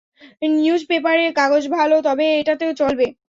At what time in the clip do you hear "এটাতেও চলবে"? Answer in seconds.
2.39-3.07